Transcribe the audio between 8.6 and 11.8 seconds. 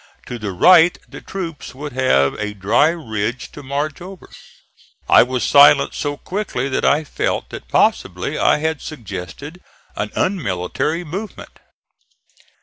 suggested an unmilitary movement.